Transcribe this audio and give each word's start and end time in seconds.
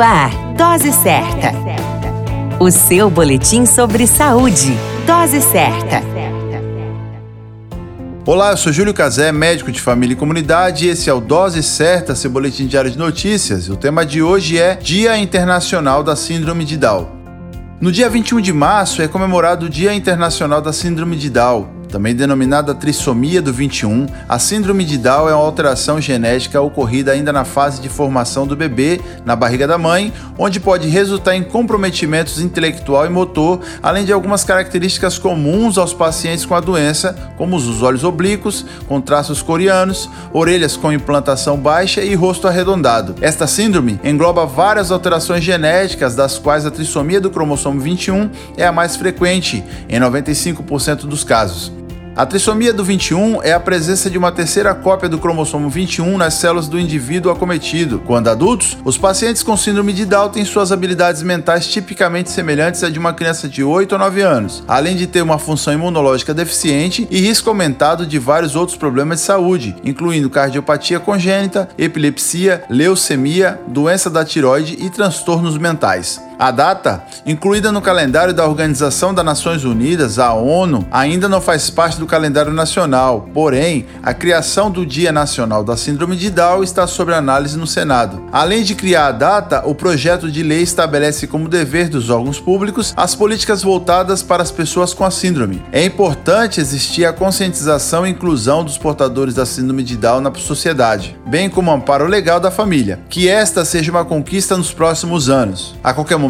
Ar, 0.00 0.30
Dose 0.54 0.92
Certa. 0.92 1.52
O 2.58 2.70
seu 2.70 3.10
boletim 3.10 3.66
sobre 3.66 4.06
saúde. 4.06 4.74
Dose 5.06 5.42
Certa. 5.42 6.02
Olá, 8.24 8.52
eu 8.52 8.56
sou 8.56 8.72
Júlio 8.72 8.94
Cazé, 8.94 9.30
médico 9.30 9.70
de 9.70 9.80
família 9.80 10.14
e 10.14 10.16
comunidade, 10.16 10.86
e 10.86 10.88
esse 10.88 11.10
é 11.10 11.12
o 11.12 11.20
Dose 11.20 11.62
Certa, 11.62 12.14
seu 12.14 12.30
boletim 12.30 12.66
diário 12.66 12.90
de 12.90 12.96
notícias. 12.96 13.68
O 13.68 13.76
tema 13.76 14.06
de 14.06 14.22
hoje 14.22 14.58
é 14.58 14.74
Dia 14.74 15.18
Internacional 15.18 16.02
da 16.02 16.16
Síndrome 16.16 16.64
de 16.64 16.78
Down. 16.78 17.06
No 17.78 17.92
dia 17.92 18.08
21 18.08 18.40
de 18.40 18.52
março 18.54 19.02
é 19.02 19.08
comemorado 19.08 19.66
o 19.66 19.70
Dia 19.70 19.92
Internacional 19.92 20.62
da 20.62 20.72
Síndrome 20.72 21.16
de 21.16 21.28
Down. 21.28 21.79
Também 21.90 22.14
denominada 22.14 22.72
trissomia 22.72 23.42
do 23.42 23.52
21, 23.52 24.06
a 24.28 24.38
síndrome 24.38 24.84
de 24.84 24.96
Down 24.96 25.28
é 25.28 25.34
uma 25.34 25.44
alteração 25.44 26.00
genética 26.00 26.60
ocorrida 26.60 27.10
ainda 27.10 27.32
na 27.32 27.44
fase 27.44 27.80
de 27.82 27.88
formação 27.88 28.46
do 28.46 28.54
bebê 28.54 29.00
na 29.24 29.34
barriga 29.34 29.66
da 29.66 29.76
mãe, 29.76 30.12
onde 30.38 30.60
pode 30.60 30.88
resultar 30.88 31.34
em 31.34 31.42
comprometimentos 31.42 32.40
intelectual 32.40 33.06
e 33.06 33.08
motor, 33.08 33.60
além 33.82 34.04
de 34.04 34.12
algumas 34.12 34.44
características 34.44 35.18
comuns 35.18 35.78
aos 35.78 35.92
pacientes 35.92 36.46
com 36.46 36.54
a 36.54 36.60
doença, 36.60 37.32
como 37.36 37.56
os 37.56 37.82
olhos 37.82 38.04
oblíquos, 38.04 38.64
com 38.86 39.00
traços 39.00 39.42
coreanos, 39.42 40.08
orelhas 40.32 40.76
com 40.76 40.92
implantação 40.92 41.56
baixa 41.56 42.02
e 42.02 42.14
rosto 42.14 42.46
arredondado. 42.46 43.16
Esta 43.20 43.48
síndrome 43.48 43.98
engloba 44.04 44.46
várias 44.46 44.92
alterações 44.92 45.42
genéticas, 45.42 46.14
das 46.14 46.38
quais 46.38 46.64
a 46.64 46.70
trissomia 46.70 47.20
do 47.20 47.30
cromossomo 47.30 47.80
21 47.80 48.30
é 48.56 48.64
a 48.64 48.72
mais 48.72 48.94
frequente, 48.94 49.64
em 49.88 49.98
95% 49.98 51.06
dos 51.06 51.24
casos. 51.24 51.79
A 52.16 52.26
trissomia 52.26 52.72
do 52.72 52.84
21 52.84 53.40
é 53.42 53.52
a 53.52 53.60
presença 53.60 54.10
de 54.10 54.18
uma 54.18 54.32
terceira 54.32 54.74
cópia 54.74 55.08
do 55.08 55.18
cromossomo 55.18 55.70
21 55.70 56.18
nas 56.18 56.34
células 56.34 56.66
do 56.66 56.78
indivíduo 56.78 57.30
acometido. 57.30 58.02
Quando 58.04 58.28
adultos, 58.28 58.76
os 58.84 58.98
pacientes 58.98 59.44
com 59.44 59.56
síndrome 59.56 59.92
de 59.92 60.04
Down 60.04 60.28
têm 60.28 60.44
suas 60.44 60.72
habilidades 60.72 61.22
mentais 61.22 61.68
tipicamente 61.68 62.28
semelhantes 62.28 62.82
à 62.82 62.90
de 62.90 62.98
uma 62.98 63.14
criança 63.14 63.48
de 63.48 63.62
8 63.62 63.92
ou 63.92 63.98
9 63.98 64.20
anos, 64.22 64.64
além 64.66 64.96
de 64.96 65.06
ter 65.06 65.22
uma 65.22 65.38
função 65.38 65.72
imunológica 65.72 66.34
deficiente 66.34 67.06
e 67.10 67.20
risco 67.20 67.48
aumentado 67.48 68.04
de 68.04 68.18
vários 68.18 68.56
outros 68.56 68.76
problemas 68.76 69.20
de 69.20 69.24
saúde, 69.24 69.76
incluindo 69.84 70.28
cardiopatia 70.28 70.98
congênita, 70.98 71.68
epilepsia, 71.78 72.64
leucemia, 72.68 73.60
doença 73.68 74.10
da 74.10 74.24
tiroide 74.24 74.76
e 74.80 74.90
transtornos 74.90 75.56
mentais. 75.56 76.20
A 76.40 76.50
data, 76.50 77.04
incluída 77.26 77.70
no 77.70 77.82
calendário 77.82 78.32
da 78.32 78.46
Organização 78.46 79.12
das 79.12 79.22
Nações 79.22 79.62
Unidas, 79.62 80.18
a 80.18 80.32
ONU, 80.32 80.86
ainda 80.90 81.28
não 81.28 81.38
faz 81.38 81.68
parte 81.68 82.00
do 82.00 82.06
calendário 82.06 82.50
nacional. 82.50 83.28
Porém, 83.34 83.84
a 84.02 84.14
criação 84.14 84.70
do 84.70 84.86
Dia 84.86 85.12
Nacional 85.12 85.62
da 85.62 85.76
Síndrome 85.76 86.16
de 86.16 86.30
Down 86.30 86.62
está 86.62 86.86
sob 86.86 87.12
análise 87.12 87.58
no 87.58 87.66
Senado. 87.66 88.22
Além 88.32 88.62
de 88.62 88.74
criar 88.74 89.08
a 89.08 89.12
data, 89.12 89.62
o 89.66 89.74
projeto 89.74 90.30
de 90.30 90.42
lei 90.42 90.62
estabelece 90.62 91.26
como 91.26 91.46
dever 91.46 91.90
dos 91.90 92.08
órgãos 92.08 92.40
públicos 92.40 92.94
as 92.96 93.14
políticas 93.14 93.62
voltadas 93.62 94.22
para 94.22 94.42
as 94.42 94.50
pessoas 94.50 94.94
com 94.94 95.04
a 95.04 95.10
síndrome. 95.10 95.62
É 95.70 95.84
importante 95.84 96.58
existir 96.58 97.04
a 97.04 97.12
conscientização 97.12 98.06
e 98.06 98.10
inclusão 98.12 98.64
dos 98.64 98.78
portadores 98.78 99.34
da 99.34 99.44
síndrome 99.44 99.82
de 99.82 99.94
Down 99.94 100.22
na 100.22 100.34
sociedade, 100.34 101.18
bem 101.26 101.50
como 101.50 101.70
amparo 101.70 102.06
legal 102.06 102.40
da 102.40 102.50
família. 102.50 102.98
Que 103.10 103.28
esta 103.28 103.62
seja 103.62 103.90
uma 103.90 104.06
conquista 104.06 104.56
nos 104.56 104.72
próximos 104.72 105.28
anos. 105.28 105.74
A 105.84 105.92
qualquer 105.92 106.16
momento 106.16 106.29